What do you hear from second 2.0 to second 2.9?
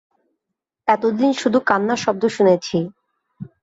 শব্দ শুনেছি।